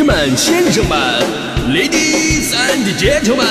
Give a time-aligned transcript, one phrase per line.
[0.00, 0.98] 士们、先生们
[1.68, 3.44] ，Ladies and Gentlemen，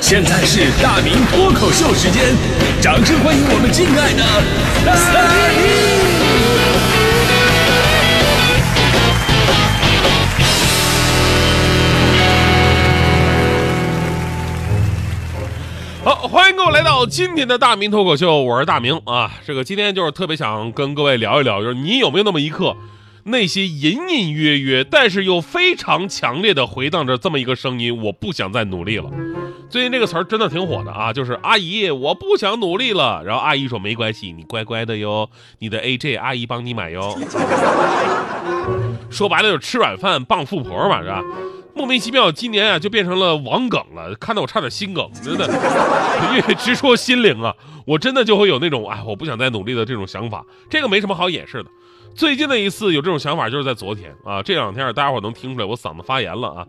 [0.00, 2.24] 现在是大明脱口秀时间，
[2.82, 4.24] 掌声欢迎我们敬爱的
[4.84, 4.92] 大
[5.54, 5.62] 明！
[16.02, 19.30] 好，欢迎各位来到今天的大明脱口秀，我是大明啊。
[19.46, 22.76] 这个今天就是特别想跟各位聊一聊，就是你有没有那么一刻，
[23.24, 29.10] 那些隐隐约约，但是又非常强烈的回荡着这么一个声音：我不想再努力了。
[29.70, 33.22] 最近这个词儿真的挺火的啊，就是阿姨，我不想努力了。
[33.24, 37.18] 然后阿姨说没关系，你乖乖的哟，你的 AJ 阿姨帮你买哟。
[39.10, 41.22] 说白了就是吃软饭傍富婆嘛，是吧？
[41.74, 45.46] 莫名其妙，今年啊就变成了网梗了，看得我差点心梗，真的，
[46.36, 47.52] 因为直戳心灵啊！
[47.84, 50.44] 我真的就会有那种哎，我不想再努力的这种想法。
[50.70, 51.70] 这个没什么好掩饰的。
[52.14, 56.66] 最近的一次有这种想法就是在昨天啊，这两天大家伙能听出来我嗓子发炎了啊。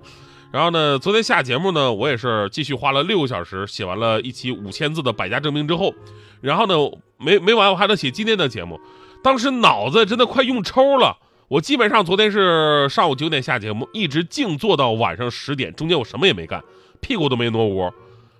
[0.52, 5.94] 然后呢，昨天下节目呢，我也是继续花了六个小时写完了一期五千字的百家争鸣之后，
[6.42, 6.75] 然后呢
[7.17, 8.80] 没没完，我还得写今天的节目，
[9.23, 11.17] 当时脑子真的快用抽了。
[11.48, 16.64] 我基本上昨天是上午九点下节目，一直静坐到晚上十点，中间我什么也没干，
[17.02, 17.94] 屁股都没挪窝，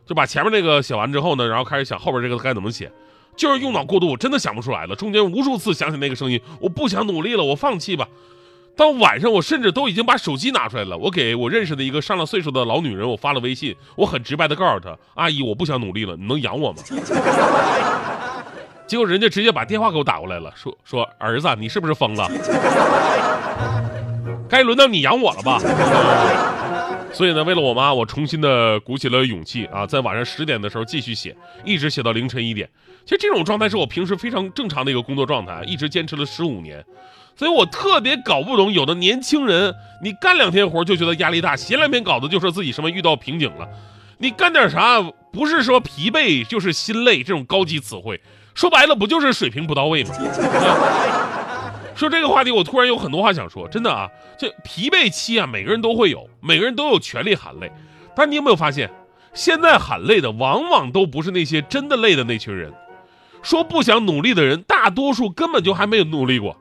[0.08, 2.92] 就把前面那个写完之后呢，然后开始想后边这个该怎么写，
[3.36, 4.96] 就是用脑过度，我真的想不出来了。
[4.96, 8.08] 中间无数次想起那个声音，我不想努力了，我放弃吧。
[8.76, 16.80] 到晚上，我甚至都已经把手机拿出来了，我给我认识的一个上了岁数的老女人，我发了微信，我很直白的告诉她，阿姨，我不想努力了，你能养我吗？
[18.86, 22.30] 结果人家直接把电话给我打过来了，说说儿子，你是不是疯了？
[24.48, 25.60] 该轮到你养我了吧？
[27.16, 32.70] 所以呢，为了我妈，我重新的鼓起了勇气啊，在晚上十点的时候继续写，一直写到凌晨一点。
[33.06, 36.84] 其实这种状态是我平时非常正常的一个工作状态，一直坚持了十五年。
[37.38, 43.66] 所以我特别搞不懂，有的年轻人，你干两天活就觉得压力大，写两篇稿子就说自己什么遇到瓶颈了。
[44.18, 48.20] 你干点啥，不是说疲惫就是心累，这种高级词汇。
[48.54, 50.14] 说白了，不就是水平不到位吗？
[51.96, 53.68] 说这个话题，我突然有很多话想说。
[53.68, 57.72] 真的啊，这疲惫期啊，每个人都会有，每个人都有权利喊累。
[58.16, 58.90] 但你有没有发现，
[59.34, 62.74] 现在喊累的，往往都不是那些真的累的那群人。
[63.42, 66.58] 说不想努力的人，大多数根本就还没有努力过。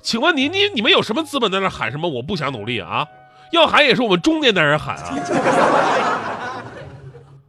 [0.00, 2.08] 请问你，你你们有什么资本在那喊什么？
[2.08, 3.06] 我不想努力啊！
[3.52, 5.14] 要喊也是我们中年男人喊啊。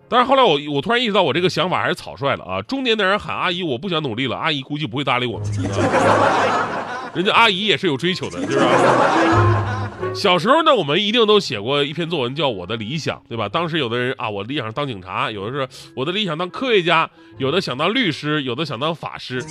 [0.10, 2.62] 但是后来我我突然意识到我这个想法还是草率了啊！
[2.64, 5.48] 中年男人喊阿姨，我不想努力了，阿姨估计不会搭理我们。
[7.14, 9.90] 人家阿姨也是有追求的，是吧？
[10.16, 13.48] 小时候呢，我们一定都写过一篇作文，叫《我的理想》，对吧？
[13.48, 19.42] 当时有的人啊，我的理想当警察，有的是我的理想当科学家，有的想当律师，有的想当法师。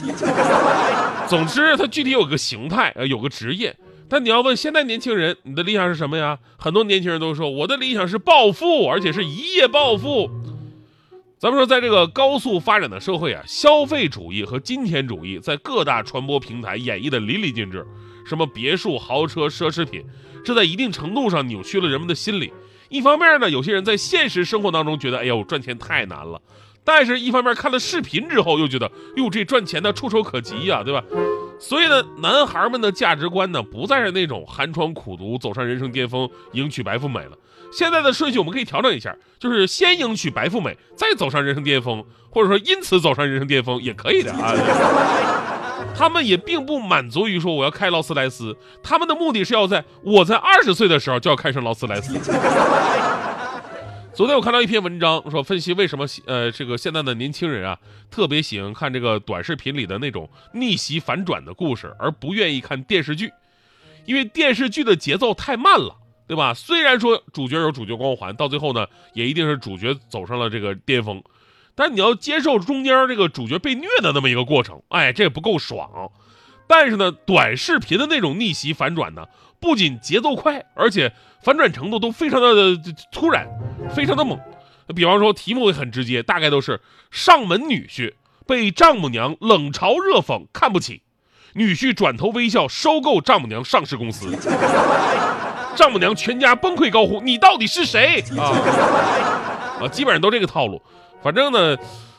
[1.29, 3.75] 总之，它具体有个形态，呃，有个职业。
[4.09, 6.37] 但你要问现在年轻人，你的理想是什么呀？
[6.59, 10.29] 很多年轻人都说我的理想是暴富，而且是一夜暴富。
[11.41, 17.83] 咱们说，在这个高速发展的社会啊，消费主义和金钱主义在各大传播平台演绎的淋漓尽致。
[18.27, 20.05] 什么别墅、豪车、奢侈品，
[20.45, 22.53] 这在一定程度上扭曲了人们的心理。
[22.91, 26.39] 一方面呢，有些人在现实生活当中觉得，哎呦，赚钱太难了；
[26.85, 31.03] 但是一方面看了视频之后，又觉得，哟，这赚钱的触手可及呀，对吧？
[31.61, 37.37] 所以呢，男孩们的价值观呢，不再是那种寒窗苦读走上人生巅峰，迎娶白富美了。
[37.71, 44.55] 现在的顺序我们可以调整一下，就是先迎娶白富美，再走上人生巅峰，或者说因此走上人生巅峰也可以的啊。
[45.95, 52.19] 他们也并不满足于说我要开劳斯莱斯，他们的目的是要在我在二十岁的时候就要开上劳斯莱斯。
[54.13, 57.79] 昨天我看到一篇文章，说分析为什么呃这个现在的年轻人啊
[58.11, 63.33] 特别喜欢看这个短视频里的那种逆袭反转的故事，而不愿意看电视剧，
[64.05, 65.97] 因为电视剧的节奏太慢了。
[66.27, 66.55] 对吧？
[66.55, 71.21] 虽然说主角有主角光环，到最后呢，也一定是主角走上了这个巅峰，
[71.75, 76.13] 但你要接受中间这个主角被虐的那么一个过程，哎，这也不够爽。
[76.69, 79.27] 但是呢，短视频的那种逆袭反转呢，
[79.59, 81.13] 不仅节奏快，而且
[81.43, 82.81] 反转程度都非常的
[83.11, 83.49] 突然，
[83.95, 84.39] 非常的猛。
[84.95, 88.15] 比方说题目也很直接，大概都是上门女婿
[88.47, 91.03] 被丈母娘冷嘲热讽看不起，
[91.55, 94.37] 女婿转头微笑收购丈母娘上市公司。
[95.77, 100.83] 丈母娘全家崩溃高呼：“你到底是谁？”啊啊，基本上都这个套路。
[101.23, 101.77] 反正呢，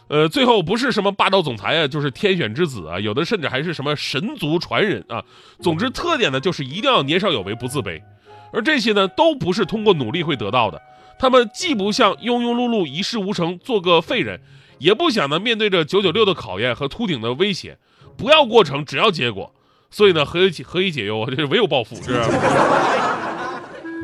[0.07, 5.21] 呃，最后不是什么霸道总裁啊，就是天选之子啊，有的甚至还是什么神族传人啊。
[5.61, 8.01] 总之，特点呢就是一定要年少有为，不自卑。
[8.53, 10.81] 而这些呢，都不是通过努力会得到的。
[11.21, 14.41] 他们既不像庸庸碌碌一事无成，做个废人，
[14.79, 17.77] 也不想呢面对着九九六的考验和秃顶的威胁。
[18.17, 19.53] 不要过程，只要结果。
[19.91, 21.27] 所以呢，何以何以解忧啊？
[21.29, 22.13] 这是唯有暴富，是。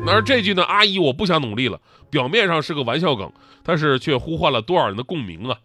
[0.06, 3.32] 而这句呢，阿姨我不想努力了，表面上是个玩笑梗，
[3.64, 5.58] 但是却呼唤了多少人的共鸣啊！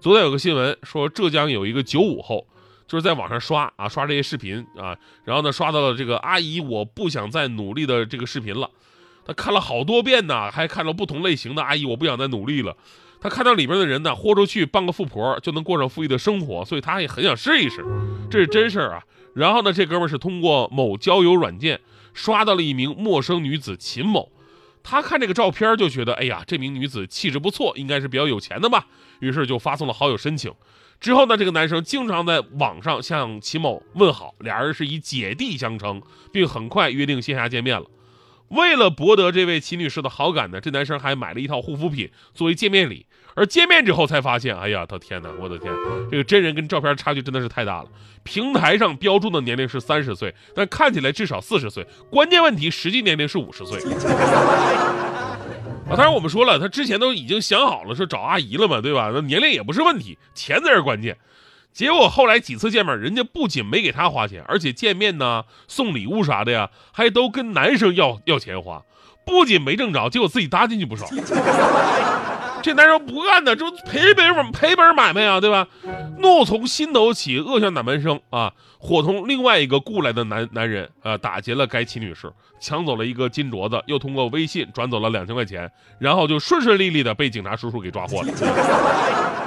[0.00, 2.48] 昨天有个新闻说，浙江有一个九五后，
[2.88, 8.68] 就是在网上刷啊刷这些视频啊，然后呢刷到了这个阿姨我不想再努力的这个视频了，
[9.26, 12.76] 他看了好多遍呢，还看了不同类型的阿姨我不想再努力了。
[13.20, 17.84] 他看到里边的人呢，豁出去傍个富婆就能过上富裕的生活，所以他也很想试一试，
[18.30, 19.02] 这是真事儿啊。
[19.34, 21.80] 然后呢，这哥们是通过某交友软件
[22.14, 24.30] 刷到了一名陌生女子秦某，
[24.82, 28.86] 他看这个照片就觉得，哎呀，这名女子气质不错，应该是比较有钱的吧，
[29.20, 30.52] 于是就发送了好友申请。
[31.00, 36.00] 之后呢，这个男生经常在网上向秦某问好，俩人是以姐弟相称，
[36.32, 37.86] 并很快约定线下见面了。
[38.48, 43.06] 为了博得这位秦女士的好感呢，这男生还买了一套护肤品作为见面礼。
[43.34, 45.70] 而见面之后才发现，哎呀，他天哪，我的天，
[46.10, 47.88] 这个真人跟照片差距真的是太大了。
[48.22, 51.86] 平台上标注的年龄是三十岁，但看起来至少四十岁。
[52.10, 53.78] 关键问题，实际年龄是五十岁。
[55.86, 59.10] 啊，当然我们说了，他之前都已经想好了，说找阿姨了嘛，对吧？
[59.12, 61.16] 那年龄也不是问题，钱才是关键。
[61.76, 68.82] 结果后来几次见面，人家不仅没给他花钱，而且见面呢、送礼物啥的呀，还都跟男生要要钱花。
[69.26, 71.06] 不仅没挣着，结果自己搭进去不少。
[72.62, 75.68] 这男生不干呢，这赔本赔本买卖啊，对吧？
[76.16, 78.54] 怒从心头起，恶向胆边生啊！
[78.78, 89.45] 伙同另外一个雇来的男男人啊，打劫了该妻女士，抢走了一个金镯子，又通过微信转走了两千块钱，然后就顺顺利利的被警察叔叔给抓获了。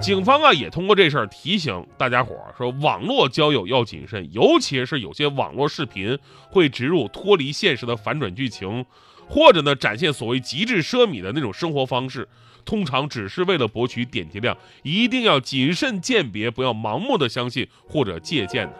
[0.00, 6.16] 警方啊，也通过这事儿提醒大家伙儿说，网络交友要谨慎，尤其是有些网络视频
[6.50, 8.84] 会植入脱离现实的反转剧情，
[9.26, 12.28] 或者呢展现所谓极致奢靡的那种生活方式，
[12.64, 18.70] 通常只是为了博取点击量，一定要谨慎鉴别，不要盲目的相信或者借鉴。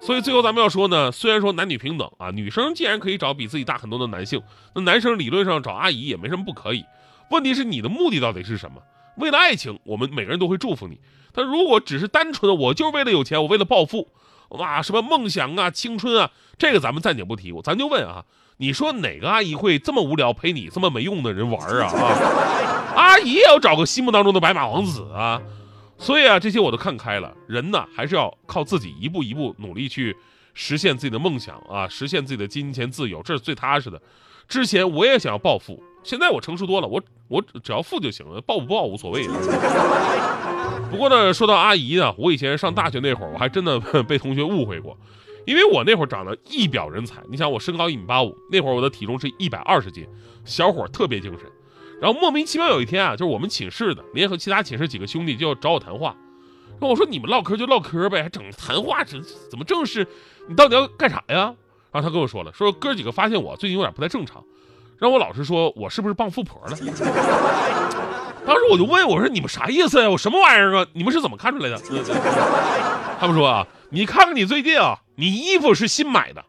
[0.00, 4.40] 所以最后咱们要说呢，虽然说男女平等啊，女生既然可以找比自己大很多的男性，
[4.74, 6.84] 那男生理论上找阿姨也没什么不可以。
[7.30, 8.80] 问题是你的目的到底是什么？
[9.16, 10.98] 为了爱情，我们每个人都会祝福你。
[11.32, 14.08] 但如果只是单纯的我就是为了有钱，我为了暴富，
[14.50, 17.52] 哇，什么梦想啊、青春啊，这个咱们暂且不提。
[17.52, 18.24] 我咱就问啊，
[18.56, 21.92] 你说哪个阿姨会这么无聊陪你这么没用的人玩啊？
[21.92, 25.42] 啊，阿姨也要找个心目当中的白马王子啊。
[25.98, 27.34] 所以啊，这些我都看开了。
[27.46, 30.16] 人呢，还是要靠自己一步一步努力去
[30.54, 34.00] 实现自己的梦想啊，实现自己的金钱自由，这是最踏实的。
[34.48, 35.82] 之前我也想要暴富。
[36.06, 39.26] 现在我成熟多了，我我只要富就行了，报不报无所谓。
[40.88, 44.96] 不过呢，说到阿姨呢，我以前上大学那会儿，我还真的被同学误会过，
[45.46, 47.20] 因为我那会儿长得一表人才。
[47.28, 50.06] 你想，我身高一米八五，那会儿我的体重是一百二十斤，
[50.44, 51.50] 小伙儿特别精神。
[52.00, 56.14] 然后莫名其妙有一天啊，就是我们寝室的联合其他寝室几个兄弟就要找我谈话，
[56.78, 59.20] 然后我说你们唠嗑就唠嗑呗，还整谈话，这
[59.50, 60.06] 怎么正式？
[60.48, 61.52] 你到底要干啥呀？
[61.90, 64.44] 然后他跟我说了，说哥几个发现我最近有点不太正常。
[64.98, 66.76] 让我老师说我是不是傍富婆了？
[68.46, 70.08] 当时我就问我说：“你们啥意思呀？
[70.08, 70.86] 我什么玩意儿啊？
[70.92, 71.76] 你们是怎么看出来的？”
[73.18, 76.44] 他们说啊：“你看看你最近啊，你衣服是新买的，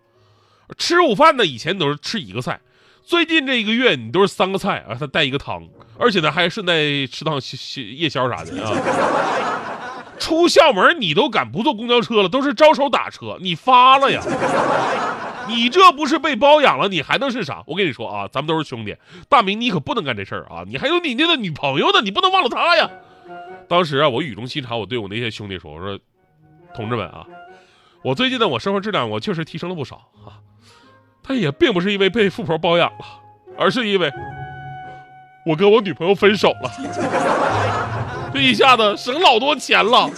[0.77, 2.59] 吃午饭呢以前都是吃一个菜，
[3.03, 5.63] 最近这一个月你都是三个菜啊，他带一个汤，
[5.97, 6.73] 而且呢还顺带
[7.07, 7.41] 吃趟
[7.97, 8.71] 夜宵啥的啊。
[10.19, 14.21] 出校门你都敢不坐公交车了，都是招手打车，你发了呀？”
[15.47, 17.63] 你这不是被包养了，你还能是啥？
[17.65, 18.95] 我跟你说啊，咱们都是兄弟，
[19.30, 20.63] 大明你可不能干这事儿啊！
[20.68, 22.89] 你还有你那个女朋友呢，你不能忘了她呀！
[23.68, 25.99] 当时啊，我语重心长，我对我那些兄弟说：“我说，
[26.75, 27.25] 同志们啊，
[28.04, 30.39] 我最近呢，我生活质量我确实提升了不少啊，
[31.27, 33.06] 但也并不是因为被富婆包养了，
[33.57, 34.11] 而是因为
[35.45, 36.71] 我跟我女朋友分手了，
[38.33, 40.09] 这一下子省老多钱了。”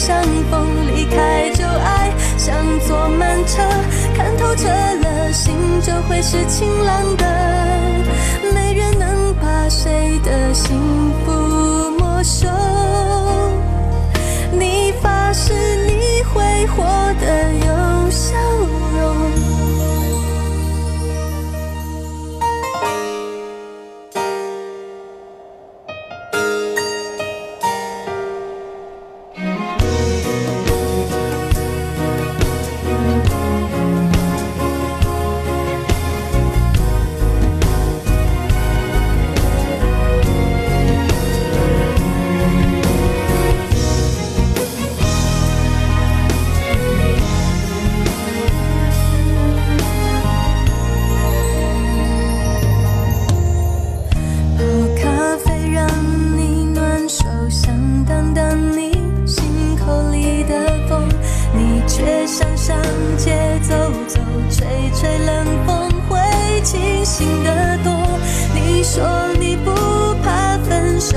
[0.00, 0.66] 相逢。
[0.86, 2.56] 离开就爱，像
[2.88, 3.62] 坐慢车，
[4.16, 7.24] 看透彻了，心就会是晴朗的。
[8.54, 10.78] 没人能把谁的幸
[11.24, 12.48] 福没收。
[14.58, 15.52] 你发誓
[15.86, 16.82] 你会活
[17.20, 17.39] 得
[67.44, 68.18] 的多
[68.54, 69.02] 你说
[69.38, 69.72] 你不
[70.22, 71.16] 怕分手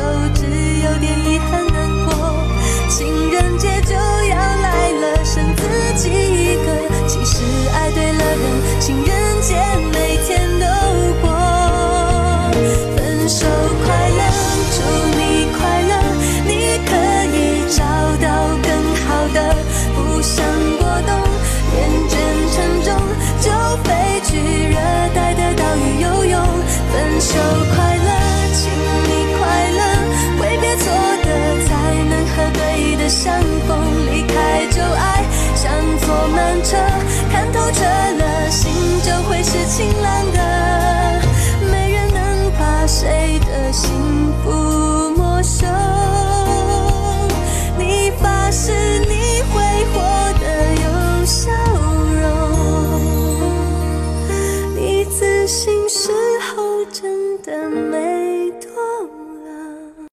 [39.75, 40.22] 醒来